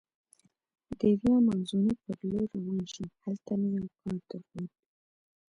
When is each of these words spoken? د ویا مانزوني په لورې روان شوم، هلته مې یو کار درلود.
د 0.99 1.01
ویا 1.19 1.35
مانزوني 1.47 1.93
په 2.03 2.09
لورې 2.29 2.47
روان 2.59 2.81
شوم، 2.91 3.09
هلته 3.23 3.51
مې 3.59 3.69
یو 3.77 3.87
کار 3.99 4.15
درلود. 4.29 4.71